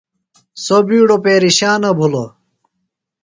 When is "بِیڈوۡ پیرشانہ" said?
0.87-1.91